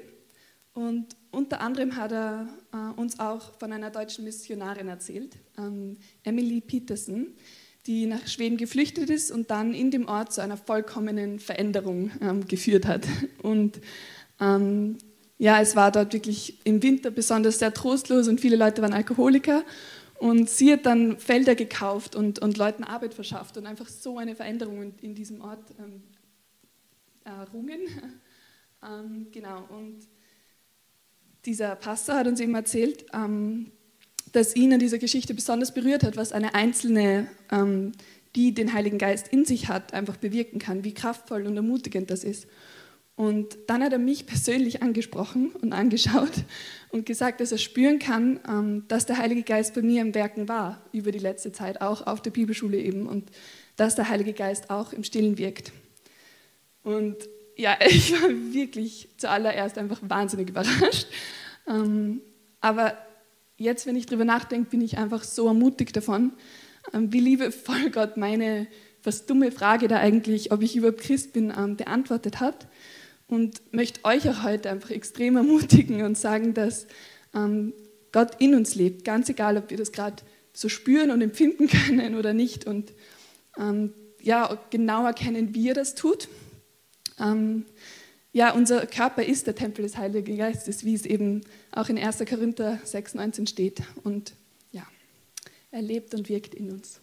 Und 0.73 1.15
unter 1.31 1.61
anderem 1.61 1.95
hat 1.95 2.11
er 2.11 2.47
äh, 2.73 2.99
uns 2.99 3.19
auch 3.19 3.57
von 3.59 3.71
einer 3.71 3.91
deutschen 3.91 4.23
Missionarin 4.23 4.87
erzählt, 4.87 5.35
ähm, 5.57 5.97
Emily 6.23 6.61
Peterson, 6.61 7.27
die 7.85 8.07
nach 8.07 8.27
Schweden 8.27 8.57
geflüchtet 8.57 9.09
ist 9.09 9.31
und 9.31 9.51
dann 9.51 9.73
in 9.73 9.91
dem 9.91 10.07
Ort 10.07 10.33
zu 10.33 10.41
einer 10.41 10.57
vollkommenen 10.57 11.39
Veränderung 11.39 12.11
ähm, 12.21 12.47
geführt 12.47 12.87
hat. 12.87 13.05
Und 13.43 13.81
ähm, 14.39 14.97
ja, 15.37 15.59
es 15.59 15.75
war 15.75 15.91
dort 15.91 16.13
wirklich 16.13 16.65
im 16.65 16.81
Winter 16.81 17.11
besonders 17.11 17.59
sehr 17.59 17.73
trostlos 17.73 18.29
und 18.29 18.39
viele 18.39 18.55
Leute 18.55 18.81
waren 18.81 18.93
Alkoholiker. 18.93 19.63
Und 20.17 20.49
sie 20.49 20.71
hat 20.71 20.85
dann 20.85 21.17
Felder 21.19 21.55
gekauft 21.55 22.15
und, 22.15 22.39
und 22.39 22.57
Leuten 22.57 22.85
Arbeit 22.85 23.13
verschafft 23.13 23.57
und 23.57 23.65
einfach 23.65 23.89
so 23.89 24.17
eine 24.17 24.35
Veränderung 24.35 24.93
in, 25.01 25.15
diesem 25.15 25.41
Ort 25.41 25.63
ähm, 25.79 26.01
errungen. 27.25 27.81
genau, 29.31 29.67
und 29.69 30.07
dieser 31.45 31.75
Pastor 31.75 32.15
hat 32.15 32.27
uns 32.27 32.39
eben 32.39 32.55
erzählt, 32.55 33.05
ähm, 33.13 33.71
dass 34.31 34.55
ihn 34.55 34.73
an 34.73 34.79
dieser 34.79 34.97
Geschichte 34.97 35.33
besonders 35.33 35.73
berührt 35.73 36.03
hat, 36.03 36.17
was 36.17 36.31
eine 36.31 36.55
einzelne, 36.55 37.27
ähm, 37.51 37.91
die 38.35 38.53
den 38.53 38.73
Heiligen 38.73 38.97
Geist 38.97 39.27
in 39.27 39.45
sich 39.45 39.67
hat, 39.67 39.93
einfach 39.93 40.17
bewirken 40.17 40.59
kann, 40.59 40.83
wie 40.83 40.93
kraftvoll 40.93 41.45
und 41.45 41.55
ermutigend 41.55 42.09
das 42.09 42.23
ist. 42.23 42.47
Und 43.15 43.57
dann 43.67 43.83
hat 43.83 43.93
er 43.93 43.99
mich 43.99 44.25
persönlich 44.25 44.81
angesprochen 44.81 45.51
und 45.61 45.71
angeschaut 45.71 46.31
und 46.89 47.05
gesagt, 47.05 47.41
dass 47.41 47.51
er 47.51 47.59
spüren 47.59 47.99
kann, 47.99 48.39
ähm, 48.47 48.85
dass 48.87 49.05
der 49.05 49.19
Heilige 49.19 49.43
Geist 49.43 49.75
bei 49.75 49.83
mir 49.83 50.01
im 50.01 50.15
Werken 50.15 50.47
war, 50.47 50.81
über 50.93 51.11
die 51.11 51.19
letzte 51.19 51.51
Zeit, 51.51 51.81
auch 51.81 52.07
auf 52.07 52.21
der 52.21 52.31
Bibelschule 52.31 52.79
eben, 52.79 53.07
und 53.07 53.29
dass 53.75 53.95
der 53.95 54.09
Heilige 54.09 54.33
Geist 54.33 54.71
auch 54.71 54.93
im 54.93 55.03
Stillen 55.03 55.37
wirkt. 55.37 55.71
Und 56.83 57.17
ja, 57.55 57.77
ich 57.87 58.11
war 58.13 58.29
wirklich 58.29 59.09
zuallererst 59.17 59.77
einfach 59.77 59.99
wahnsinnig 60.01 60.49
überrascht. 60.49 61.07
Ähm, 61.67 62.21
aber 62.61 62.97
jetzt, 63.57 63.85
wenn 63.85 63.95
ich 63.95 64.05
darüber 64.05 64.25
nachdenke, 64.25 64.69
bin 64.69 64.81
ich 64.81 64.97
einfach 64.97 65.23
so 65.23 65.47
ermutigt 65.47 65.95
davon, 65.95 66.33
ähm, 66.93 67.11
wie 67.13 67.19
liebevoll 67.19 67.89
Gott 67.91 68.17
meine 68.17 68.67
fast 69.01 69.29
dumme 69.29 69.51
Frage 69.51 69.87
da 69.87 69.97
eigentlich, 69.97 70.51
ob 70.51 70.61
ich 70.61 70.75
überhaupt 70.75 71.01
Christ 71.01 71.33
bin, 71.33 71.49
beantwortet 71.75 72.39
hat 72.39 72.67
und 73.27 73.61
möchte 73.73 74.05
euch 74.05 74.29
auch 74.29 74.43
heute 74.43 74.69
einfach 74.69 74.91
extrem 74.91 75.35
ermutigen 75.35 76.03
und 76.03 76.17
sagen, 76.17 76.53
dass 76.53 76.87
ähm, 77.35 77.73
Gott 78.13 78.39
in 78.39 78.55
uns 78.55 78.75
lebt, 78.75 79.03
ganz 79.03 79.27
egal, 79.27 79.57
ob 79.57 79.69
wir 79.71 79.77
das 79.77 79.91
gerade 79.91 80.23
so 80.53 80.69
spüren 80.69 81.11
und 81.11 81.21
empfinden 81.21 81.67
können 81.87 82.15
oder 82.15 82.33
nicht 82.33 82.65
und 82.65 82.93
ähm, 83.57 83.93
ja, 84.21 84.57
genau 84.69 85.05
erkennen, 85.05 85.53
wie 85.53 85.67
er 85.69 85.73
das 85.73 85.95
tut. 85.95 86.29
Ähm, 87.19 87.65
ja, 88.31 88.51
unser 88.53 88.85
Körper 88.87 89.23
ist 89.23 89.47
der 89.47 89.55
Tempel 89.55 89.83
des 89.83 89.97
Heiligen 89.97 90.37
Geistes, 90.37 90.83
wie 90.83 90.95
es 90.95 91.05
eben 91.05 91.41
auch 91.71 91.89
in 91.89 91.97
1. 91.97 92.19
Korinther 92.27 92.79
6,19 92.85 93.47
steht. 93.47 93.83
Und 94.03 94.33
ja, 94.71 94.87
er 95.71 95.81
lebt 95.81 96.13
und 96.13 96.29
wirkt 96.29 96.55
in 96.55 96.71
uns. 96.71 96.99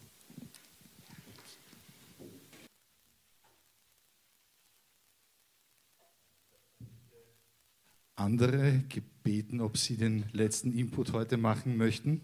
andere 8.21 8.83
gebeten, 8.87 9.61
ob 9.61 9.77
sie 9.77 9.97
den 9.97 10.25
letzten 10.31 10.77
Input 10.77 11.11
heute 11.11 11.37
machen 11.37 11.75
möchten, 11.75 12.21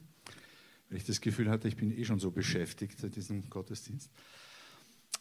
weil 0.89 1.00
ich 1.00 1.06
das 1.06 1.22
Gefühl 1.22 1.50
hatte, 1.50 1.67
ich 1.67 1.75
bin 1.75 1.98
eh 1.98 2.06
schon 2.06 2.20
so 2.20 2.32
beschäftigt 2.32 3.00
seit 3.00 3.15
diesem 3.15 3.50
Gottesdienst. 3.50 4.10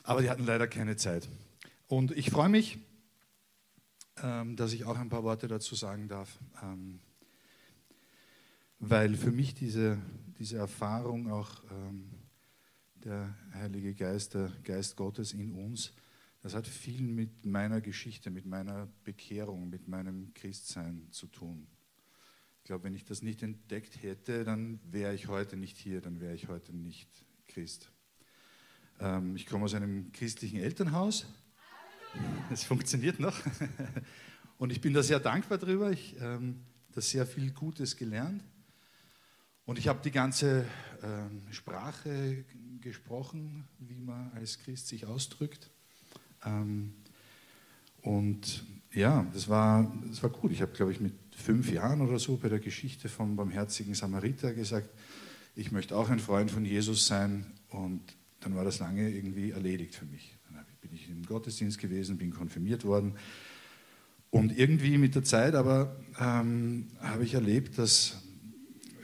Aber 0.02 0.22
die 0.22 0.30
hatten 0.30 0.46
leider 0.46 0.68
keine 0.68 0.96
Zeit. 0.96 1.28
Und 1.88 2.10
ich 2.16 2.30
freue 2.30 2.48
mich, 2.48 2.78
ähm, 4.20 4.56
dass 4.56 4.72
ich 4.72 4.84
auch 4.84 4.98
ein 4.98 5.08
paar 5.08 5.22
Worte 5.22 5.46
dazu 5.46 5.76
sagen 5.76 6.08
darf, 6.08 6.40
ähm, 6.60 6.98
weil 8.80 9.14
für 9.14 9.30
mich 9.30 9.54
diese, 9.54 9.96
diese 10.36 10.56
Erfahrung 10.56 11.30
auch 11.30 11.62
ähm, 11.70 12.10
der 13.04 13.36
Heilige 13.54 13.94
Geist, 13.94 14.34
der 14.34 14.50
Geist 14.64 14.96
Gottes 14.96 15.32
in 15.32 15.52
uns, 15.52 15.92
das 16.42 16.54
hat 16.54 16.66
viel 16.66 17.02
mit 17.02 17.46
meiner 17.46 17.80
Geschichte, 17.80 18.30
mit 18.30 18.46
meiner 18.46 18.88
Bekehrung, 19.04 19.70
mit 19.70 19.86
meinem 19.86 20.34
Christsein 20.34 21.06
zu 21.12 21.28
tun. 21.28 21.68
Ich 22.58 22.64
glaube, 22.64 22.82
wenn 22.82 22.94
ich 22.94 23.04
das 23.04 23.22
nicht 23.22 23.44
entdeckt 23.44 24.02
hätte, 24.02 24.42
dann 24.42 24.80
wäre 24.90 25.14
ich 25.14 25.28
heute 25.28 25.56
nicht 25.56 25.76
hier, 25.76 26.00
dann 26.00 26.20
wäre 26.20 26.34
ich 26.34 26.48
heute 26.48 26.74
nicht 26.74 27.08
Christ. 27.46 27.92
Ich 29.34 29.46
komme 29.46 29.64
aus 29.66 29.74
einem 29.74 30.10
christlichen 30.10 30.58
Elternhaus. 30.58 31.26
Es 32.50 32.64
funktioniert 32.64 33.20
noch. 33.20 33.36
Und 34.58 34.70
ich 34.72 34.80
bin 34.80 34.94
da 34.94 35.02
sehr 35.02 35.20
dankbar 35.20 35.58
drüber. 35.58 35.90
Ich 35.90 36.16
habe 36.20 36.44
ähm, 36.44 36.60
da 36.94 37.00
sehr 37.00 37.26
viel 37.26 37.50
Gutes 37.50 37.96
gelernt. 37.96 38.42
Und 39.64 39.78
ich 39.78 39.88
habe 39.88 40.00
die 40.02 40.10
ganze 40.10 40.64
ähm, 41.02 41.42
Sprache 41.50 42.44
gesprochen, 42.80 43.66
wie 43.78 44.00
man 44.00 44.30
als 44.32 44.58
Christ 44.58 44.88
sich 44.88 45.06
ausdrückt. 45.06 45.70
Ähm, 46.44 46.94
und 48.02 48.64
ja, 48.92 49.26
das 49.32 49.48
war, 49.48 49.92
das 50.08 50.22
war 50.22 50.30
gut. 50.30 50.52
Ich 50.52 50.62
habe, 50.62 50.72
glaube 50.72 50.92
ich, 50.92 51.00
mit 51.00 51.14
fünf 51.34 51.70
Jahren 51.70 52.00
oder 52.00 52.18
so 52.18 52.36
bei 52.36 52.48
der 52.48 52.60
Geschichte 52.60 53.08
vom 53.08 53.36
barmherzigen 53.36 53.94
Samariter 53.94 54.54
gesagt, 54.54 54.88
ich 55.56 55.72
möchte 55.72 55.96
auch 55.96 56.08
ein 56.10 56.20
Freund 56.20 56.50
von 56.50 56.64
Jesus 56.64 57.06
sein. 57.06 57.46
Und 57.68 58.02
dann 58.40 58.54
war 58.54 58.64
das 58.64 58.78
lange 58.78 59.10
irgendwie 59.10 59.50
erledigt 59.50 59.96
für 59.96 60.04
mich. 60.04 60.35
Ich 60.96 61.10
im 61.10 61.24
Gottesdienst 61.26 61.78
gewesen, 61.78 62.16
bin 62.16 62.30
konfirmiert 62.30 62.84
worden. 62.84 63.14
Und 64.30 64.56
irgendwie 64.58 64.96
mit 64.96 65.14
der 65.14 65.24
Zeit 65.24 65.54
aber 65.54 65.96
ähm, 66.18 66.88
habe 67.00 67.24
ich 67.24 67.34
erlebt, 67.34 67.78
dass, 67.78 68.22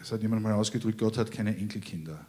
es 0.01 0.11
hat 0.11 0.23
jemand 0.23 0.43
mal 0.43 0.55
ausgedrückt, 0.55 0.99
Gott 0.99 1.19
hat 1.19 1.31
keine 1.31 1.57
Enkelkinder. 1.57 2.27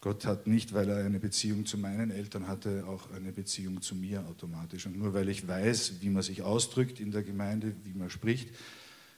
Gott 0.00 0.24
hat 0.24 0.46
nicht, 0.46 0.72
weil 0.72 0.88
er 0.88 1.04
eine 1.04 1.18
Beziehung 1.18 1.66
zu 1.66 1.76
meinen 1.76 2.10
Eltern 2.10 2.46
hatte, 2.46 2.86
auch 2.86 3.10
eine 3.10 3.32
Beziehung 3.32 3.82
zu 3.82 3.94
mir 3.94 4.24
automatisch. 4.26 4.86
Und 4.86 4.96
nur 4.96 5.12
weil 5.12 5.28
ich 5.28 5.46
weiß, 5.46 6.00
wie 6.00 6.08
man 6.08 6.22
sich 6.22 6.42
ausdrückt 6.42 7.00
in 7.00 7.10
der 7.10 7.22
Gemeinde, 7.22 7.74
wie 7.84 7.92
man 7.92 8.08
spricht, 8.08 8.48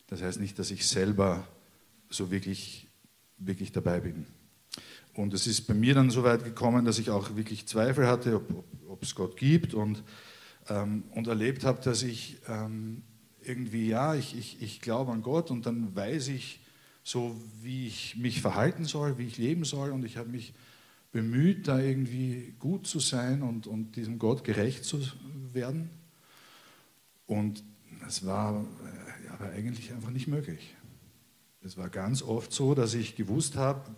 das 0.09 0.23
heißt 0.23 0.40
nicht, 0.40 0.59
dass 0.59 0.71
ich 0.71 0.87
selber 0.87 1.47
so 2.09 2.31
wirklich, 2.31 2.88
wirklich 3.38 3.73
dabei 3.73 4.00
bin. 4.00 4.26
Und 5.14 5.35
es 5.35 5.47
ist 5.47 5.62
bei 5.66 5.75
mir 5.75 5.95
dann 5.95 6.11
so 6.11 6.25
weit 6.25 6.45
gekommen, 6.45 6.85
dass 6.85 6.99
ich 6.99 7.11
auch 7.11 7.37
wirklich 7.37 7.66
Zweifel 7.66 8.07
hatte, 8.07 8.37
ob, 8.88 9.02
es 9.02 9.14
Gott 9.14 9.37
gibt 9.37 9.75
und, 9.75 10.04
ähm, 10.69 11.02
und 11.14 11.26
erlebt 11.26 11.64
habe, 11.64 11.83
dass 11.83 12.02
ich 12.02 12.38
ähm, 12.47 13.02
irgendwie, 13.42 13.88
ja, 13.88 14.14
ich, 14.14 14.37
ich, 14.38 14.62
ich 14.62 14.81
glaube 14.81 15.11
an 15.11 15.23
Gott 15.23 15.50
und 15.50 15.66
dann 15.66 15.95
weiß 15.97 16.28
ich 16.28 16.61
so, 17.02 17.37
wie 17.62 17.88
ich 17.88 18.16
mich 18.16 18.40
verhalten 18.40 18.85
soll, 18.85 19.19
wie 19.19 19.26
ich 19.26 19.38
leben 19.38 19.64
soll 19.64 19.90
und 19.90 20.04
ich 20.04 20.16
habe 20.16 20.28
mich 20.28 20.54
bemüht, 21.11 21.69
da 21.69 21.81
irgendwie 21.81 22.54
gut 22.59 22.87
zu 22.87 23.00
sein 23.00 23.42
und, 23.42 23.66
und 23.66 23.97
diesem 23.97 24.19
Gott 24.19 24.45
gerecht 24.45 24.85
zu 24.85 25.00
werden. 25.52 25.90
Und 27.26 27.62
es 28.07 28.25
war 28.25 28.64
äh, 28.64 29.28
aber 29.28 29.50
eigentlich 29.50 29.92
einfach 29.92 30.11
nicht 30.11 30.28
möglich. 30.28 30.75
Es 31.62 31.76
war 31.76 31.88
ganz 31.88 32.23
oft 32.23 32.52
so, 32.52 32.75
dass 32.75 32.95
ich 32.95 33.14
gewusst 33.14 33.57
habe, 33.57 33.90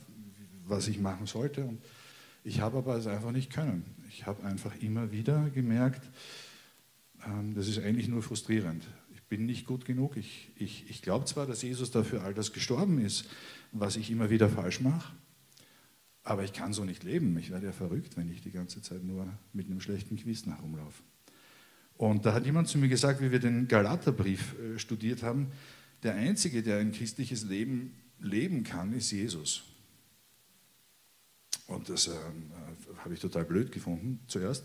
was 0.67 0.89
ich 0.89 0.99
machen 0.99 1.27
sollte 1.27 1.65
und 1.65 1.81
ich 2.43 2.61
habe 2.61 2.79
aber 2.79 2.97
es 2.97 3.07
einfach 3.07 3.33
nicht 3.33 3.53
können. 3.53 3.85
Ich 4.11 4.27
habe 4.27 4.45
einfach 4.45 4.77
immer 4.81 5.11
wieder 5.11 5.49
gemerkt, 5.51 6.03
ähm, 7.27 7.55
das 7.55 7.69
ist 7.69 7.79
eigentlich 7.79 8.09
nur 8.09 8.23
frustrierend. 8.23 8.87
Ich 9.15 9.23
bin 9.23 9.47
nicht 9.47 9.67
gut 9.67 9.87
genug. 9.87 10.17
Ich, 10.17 10.53
ich, 10.57 10.89
ich 10.91 11.01
glaube 11.01 11.25
zwar, 11.25 11.47
dass 11.47 11.63
Jesus 11.63 11.91
dafür 11.91 12.23
all 12.23 12.35
das 12.35 12.53
gestorben 12.53 13.01
ist, 13.01 13.25
was 13.73 13.97
ich 13.97 14.11
immer 14.11 14.29
wieder 14.29 14.49
falsch 14.51 14.81
mache, 14.81 15.15
aber 16.23 16.45
ich 16.45 16.53
kann 16.53 16.73
so 16.73 16.85
nicht 16.85 17.03
leben. 17.03 17.37
Ich 17.39 17.51
werde 17.51 17.67
ja 17.67 17.73
verrückt, 17.73 18.17
wenn 18.17 18.31
ich 18.31 18.43
die 18.43 18.51
ganze 18.51 18.83
Zeit 18.83 19.03
nur 19.03 19.27
mit 19.53 19.67
einem 19.67 19.81
schlechten 19.81 20.17
Gewissen 20.17 20.55
herumlaufe. 20.55 21.03
Und 21.97 22.27
da 22.27 22.35
hat 22.35 22.45
jemand 22.45 22.69
zu 22.69 22.79
mir 22.79 22.89
gesagt, 22.89 23.21
wie 23.21 23.31
wir 23.31 23.39
den 23.39 23.69
Galaterbrief 23.69 24.55
äh, 24.59 24.79
studiert 24.79 25.23
haben, 25.23 25.53
der 26.03 26.15
Einzige, 26.15 26.63
der 26.63 26.79
ein 26.79 26.93
christliches 26.93 27.45
Leben 27.45 27.95
leben 28.21 28.65
kann, 28.65 28.93
ist 28.93 29.11
Jesus. 29.11 29.65
Und 31.67 31.89
das 31.89 32.09
äh, 32.09 32.13
habe 32.99 33.15
ich 33.15 33.21
total 33.21 33.45
blöd 33.45 33.73
gefunden 33.73 34.21
zuerst. 34.27 34.65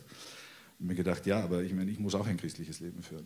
Und 0.79 0.87
mir 0.87 0.95
gedacht, 0.95 1.25
ja, 1.25 1.43
aber 1.43 1.63
ich 1.63 1.73
meine, 1.73 1.91
ich 1.91 1.99
muss 1.99 2.15
auch 2.15 2.27
ein 2.27 2.37
christliches 2.37 2.79
Leben 2.79 3.03
führen. 3.03 3.25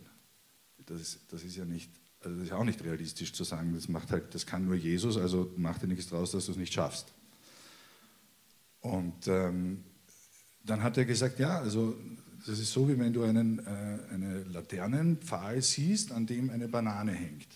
Das 0.85 1.01
ist, 1.01 1.19
das 1.31 1.43
ist 1.43 1.55
ja 1.55 1.65
nicht, 1.65 1.89
also 2.21 2.37
das 2.37 2.47
ist 2.47 2.53
auch 2.53 2.63
nicht 2.63 2.83
realistisch 2.83 3.33
zu 3.33 3.43
sagen, 3.43 3.73
das 3.73 3.87
macht 3.87 4.11
halt, 4.11 4.33
das 4.35 4.45
kann 4.45 4.65
nur 4.65 4.75
Jesus, 4.75 5.17
also 5.17 5.51
macht 5.57 5.81
dir 5.81 5.87
nichts 5.87 6.07
draus, 6.07 6.31
dass 6.31 6.45
du 6.45 6.51
es 6.51 6.57
nicht 6.57 6.73
schaffst. 6.73 7.13
Und 8.81 9.27
ähm, 9.27 9.83
dann 10.65 10.83
hat 10.83 10.97
er 10.97 11.05
gesagt, 11.05 11.39
ja, 11.39 11.59
also 11.59 11.97
das 12.45 12.59
ist 12.59 12.73
so, 12.73 12.89
wie 12.89 12.99
wenn 12.99 13.13
du 13.13 13.23
einen, 13.23 13.59
äh, 13.59 14.13
einen 14.13 14.51
Laternenpfahl 14.51 15.61
siehst, 15.61 16.11
an 16.11 16.25
dem 16.25 16.49
eine 16.49 16.67
Banane 16.67 17.13
hängt. 17.13 17.47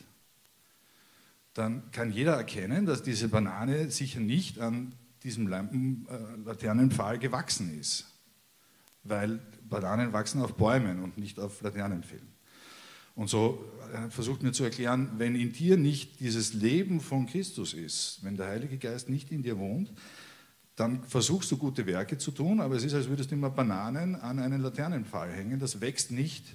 Dann 1.53 1.91
kann 1.91 2.11
jeder 2.11 2.35
erkennen, 2.35 2.85
dass 2.85 3.03
diese 3.03 3.27
Banane 3.27 3.91
sicher 3.91 4.19
nicht 4.19 4.59
an 4.59 4.93
diesem 5.23 5.47
Lampen, 5.47 6.07
äh, 6.09 6.45
Laternenpfahl 6.45 7.19
gewachsen 7.19 7.77
ist. 7.79 8.05
Weil 9.03 9.39
Bananen 9.69 10.13
wachsen 10.13 10.41
auf 10.41 10.55
Bäumen 10.55 11.01
und 11.01 11.17
nicht 11.17 11.39
auf 11.39 11.61
Laternenpfählen. 11.61 12.27
Und 13.15 13.29
so 13.29 13.65
äh, 13.93 14.09
versucht 14.09 14.43
mir 14.43 14.51
zu 14.51 14.63
erklären, 14.63 15.11
wenn 15.17 15.35
in 15.35 15.51
dir 15.51 15.75
nicht 15.77 16.19
dieses 16.19 16.53
Leben 16.53 16.99
von 16.99 17.25
Christus 17.25 17.73
ist, 17.73 18.19
wenn 18.21 18.37
der 18.37 18.47
Heilige 18.47 18.77
Geist 18.77 19.09
nicht 19.09 19.31
in 19.31 19.41
dir 19.41 19.57
wohnt, 19.57 19.91
dann 20.75 21.03
versuchst 21.03 21.51
du 21.51 21.57
gute 21.57 21.87
Werke 21.87 22.19
zu 22.19 22.29
tun, 22.29 22.61
aber 22.61 22.75
es 22.75 22.83
ist, 22.83 22.93
als 22.93 23.09
würdest 23.09 23.31
du 23.31 23.35
immer 23.35 23.49
Bananen 23.49 24.15
an 24.15 24.37
einen 24.37 24.61
Laternenpfahl 24.61 25.31
hängen. 25.31 25.59
Das 25.59 25.81
wächst 25.81 26.11
nicht 26.11 26.45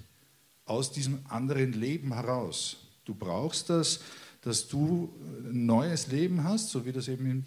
aus 0.63 0.93
diesem 0.93 1.19
anderen 1.27 1.73
Leben 1.73 2.13
heraus. 2.13 2.77
Du 3.03 3.13
brauchst 3.13 3.69
das, 3.69 3.99
dass 4.41 4.69
du 4.69 5.13
ein 5.43 5.65
neues 5.65 6.07
Leben 6.07 6.45
hast, 6.45 6.69
so 6.69 6.85
wie 6.85 6.93
das 6.93 7.09
eben 7.09 7.25
in 7.25 7.45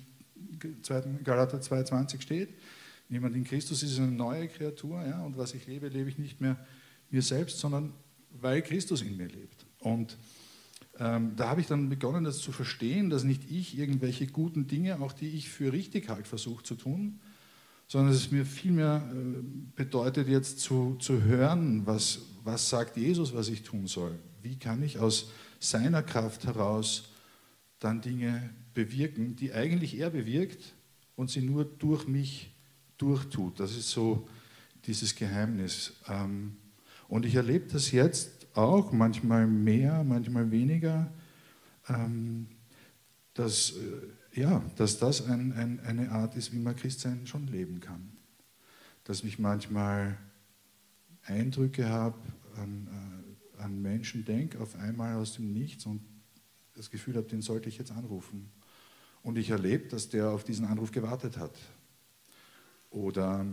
Galater 1.25 1.59
2,20 1.59 2.21
steht. 2.21 2.49
Jemand 3.09 3.37
in 3.37 3.45
Christus 3.45 3.83
ist 3.83 3.99
eine 3.99 4.09
neue 4.09 4.49
Kreatur 4.49 5.05
ja, 5.05 5.23
und 5.23 5.37
was 5.37 5.55
ich 5.55 5.67
lebe, 5.67 5.89
lebe 5.89 6.09
ich 6.09 6.19
nicht 6.19 6.41
mehr 6.41 6.57
mir 7.11 7.23
selbst, 7.23 7.59
sondern 7.59 7.93
weil 8.31 8.63
Christus 8.63 9.03
in 9.03 9.17
mir 9.17 9.29
lebt. 9.29 9.65
Und 9.79 10.17
ähm, 10.99 11.37
da 11.37 11.51
habe 11.51 11.61
ich 11.61 11.67
dann 11.67 11.89
begonnen, 11.89 12.25
das 12.25 12.39
zu 12.39 12.53
verstehen, 12.53 13.11
dass 13.11 13.25
nicht 13.25 13.51
ich 13.51 13.79
irgendwelche 13.79 14.27
guten 14.27 14.67
Dinge, 14.67 15.01
auch 15.01 15.13
die 15.13 15.29
ich 15.29 15.49
für 15.49 15.73
richtig 15.73 16.09
halte, 16.09 16.29
versuche 16.29 16.63
zu 16.63 16.75
tun, 16.75 17.21
sondern 17.87 18.13
dass 18.13 18.23
es 18.23 18.33
mir 18.33 18.45
vielmehr 18.45 19.09
äh, 19.13 19.43
bedeutet, 19.77 20.29
jetzt 20.29 20.61
zu, 20.61 20.97
zu 20.99 21.23
hören, 21.23 21.87
was, 21.87 22.21
was 22.43 22.69
sagt 22.69 22.97
Jesus, 22.97 23.35
was 23.35 23.49
ich 23.49 23.63
tun 23.63 23.87
soll. 23.87 24.19
Wie 24.43 24.57
kann 24.57 24.83
ich 24.83 24.99
aus 24.99 25.31
seiner 25.61 26.03
Kraft 26.03 26.47
heraus 26.47 27.11
dann 27.79 28.01
Dinge 28.01 28.51
bewirken, 28.75 29.37
die 29.37 29.53
eigentlich 29.53 29.99
er 29.99 30.11
bewirkt 30.11 30.75
und 31.15 31.31
sie 31.31 31.43
nur 31.43 31.65
durch 31.65 32.07
mich 32.07 32.55
durchtut. 32.99 33.61
Das 33.61 33.77
ist 33.77 33.91
so 33.91 34.29
dieses 34.85 35.15
Geheimnis. 35.15 35.95
Ähm, 36.09 36.57
und 37.09 37.25
ich 37.27 37.35
erlebe 37.35 37.67
das 37.67 37.91
jetzt 37.93 38.47
auch, 38.57 38.93
manchmal 38.93 39.47
mehr, 39.47 40.03
manchmal 40.05 40.51
weniger, 40.51 41.13
ähm, 41.89 42.47
dass, 43.35 43.73
äh, 43.73 44.41
ja, 44.41 44.63
dass 44.77 44.99
das 44.99 45.27
ein, 45.27 45.53
ein, 45.53 45.81
eine 45.81 46.11
Art 46.11 46.37
ist, 46.37 46.53
wie 46.53 46.59
man 46.59 46.77
Christsein 46.77 47.27
schon 47.27 47.47
leben 47.47 47.81
kann. 47.81 48.13
Dass 49.05 49.23
ich 49.23 49.39
manchmal 49.39 50.17
Eindrücke 51.23 51.89
habe, 51.89 52.19
an, 52.57 52.89
äh, 53.59 53.63
an 53.63 53.83
Menschen 53.83 54.25
denke, 54.25 54.61
auf 54.61 54.77
einmal 54.77 55.17
aus 55.17 55.35
dem 55.35 55.53
Nichts 55.53 55.87
und 55.87 56.01
das 56.77 56.91
Gefühl 56.91 57.17
habe, 57.17 57.27
den 57.27 57.43
sollte 57.43 57.69
ich 57.69 57.79
jetzt 57.79 57.91
anrufen. 57.91 58.51
Und 59.23 59.39
ich 59.39 59.51
erlebe, 59.51 59.89
dass 59.89 60.09
der 60.09 60.31
auf 60.31 60.45
diesen 60.45 60.67
Anruf 60.67 60.93
gewartet 60.93 61.37
hat. 61.37 61.59
Oder 62.91 63.47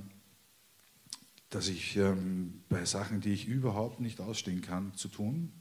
dass 1.49 1.67
ich 1.67 1.97
ähm, 1.97 2.61
bei 2.69 2.85
Sachen, 2.85 3.21
die 3.21 3.33
ich 3.33 3.47
überhaupt 3.47 3.99
nicht 3.99 4.19
ausstehen 4.21 4.61
kann, 4.61 4.93
zu 4.95 5.07
tun, 5.07 5.51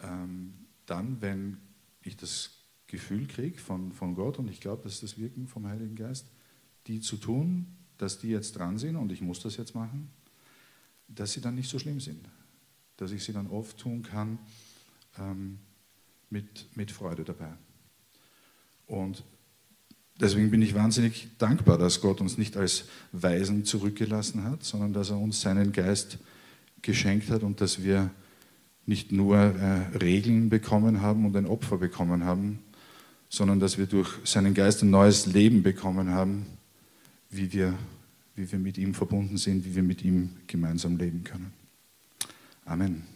ähm, 0.00 0.54
dann, 0.86 1.20
wenn 1.20 1.58
ich 2.02 2.16
das 2.16 2.50
Gefühl 2.86 3.26
kriege 3.26 3.58
von, 3.58 3.92
von 3.92 4.14
Gott, 4.14 4.38
und 4.38 4.48
ich 4.48 4.60
glaube, 4.60 4.82
das 4.84 4.94
ist 4.94 5.02
das 5.02 5.18
Wirken 5.18 5.48
vom 5.48 5.66
Heiligen 5.66 5.96
Geist, 5.96 6.30
die 6.86 7.00
zu 7.00 7.16
tun, 7.16 7.76
dass 7.98 8.18
die 8.18 8.28
jetzt 8.28 8.56
dran 8.56 8.78
sind 8.78 8.96
und 8.96 9.10
ich 9.10 9.20
muss 9.20 9.40
das 9.40 9.56
jetzt 9.56 9.74
machen, 9.74 10.10
dass 11.08 11.32
sie 11.32 11.40
dann 11.40 11.54
nicht 11.54 11.70
so 11.70 11.78
schlimm 11.78 12.00
sind. 12.00 12.28
Dass 12.96 13.10
ich 13.10 13.24
sie 13.24 13.32
dann 13.32 13.48
oft 13.48 13.78
tun 13.78 14.02
kann 14.02 14.38
ähm, 15.18 15.58
mit, 16.30 16.66
mit 16.76 16.90
Freude 16.90 17.24
dabei. 17.24 17.52
Und 18.86 19.24
deswegen 20.20 20.50
bin 20.50 20.62
ich 20.62 20.74
wahnsinnig 20.74 21.28
dankbar, 21.38 21.78
dass 21.78 22.00
Gott 22.00 22.20
uns 22.20 22.38
nicht 22.38 22.56
als 22.56 22.84
Weisen 23.12 23.64
zurückgelassen 23.64 24.44
hat, 24.44 24.64
sondern 24.64 24.92
dass 24.92 25.10
er 25.10 25.18
uns 25.18 25.40
seinen 25.40 25.72
Geist 25.72 26.18
geschenkt 26.82 27.30
hat 27.30 27.42
und 27.42 27.60
dass 27.60 27.82
wir 27.82 28.10
nicht 28.86 29.10
nur 29.10 29.36
äh, 29.36 29.96
Regeln 29.96 30.48
bekommen 30.48 31.02
haben 31.02 31.26
und 31.26 31.36
ein 31.36 31.46
Opfer 31.46 31.78
bekommen 31.78 32.24
haben, 32.24 32.60
sondern 33.28 33.58
dass 33.58 33.78
wir 33.78 33.86
durch 33.86 34.08
seinen 34.24 34.54
Geist 34.54 34.82
ein 34.82 34.90
neues 34.90 35.26
Leben 35.26 35.62
bekommen 35.62 36.10
haben, 36.10 36.46
wie 37.28 37.52
wir, 37.52 37.74
wie 38.36 38.50
wir 38.50 38.58
mit 38.60 38.78
ihm 38.78 38.94
verbunden 38.94 39.36
sind, 39.36 39.64
wie 39.64 39.74
wir 39.74 39.82
mit 39.82 40.02
ihm 40.02 40.36
gemeinsam 40.46 40.96
leben 40.96 41.24
können. 41.24 41.52
Amen. 42.64 43.15